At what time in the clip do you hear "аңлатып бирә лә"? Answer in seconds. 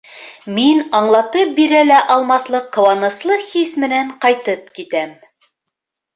0.99-1.99